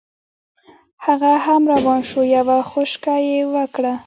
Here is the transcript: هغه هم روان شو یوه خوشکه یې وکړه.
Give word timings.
هغه 1.05 1.31
هم 1.45 1.61
روان 1.73 2.01
شو 2.09 2.21
یوه 2.35 2.57
خوشکه 2.71 3.15
یې 3.27 3.39
وکړه. 3.55 3.93